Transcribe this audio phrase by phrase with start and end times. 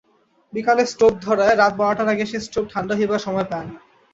[0.53, 3.75] বিকালে স্টোভ ধরায়, রাত বারোটার আগে সে স্টোভ ঠাণ্ডা হইবার সময় পায় না।